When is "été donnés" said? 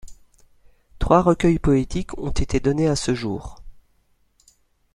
2.31-2.87